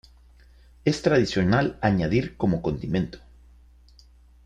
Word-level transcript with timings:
Es 0.83 1.03
tradicional 1.03 1.77
añadir 1.79 2.35
como 2.35 2.63
condimento. 2.63 3.19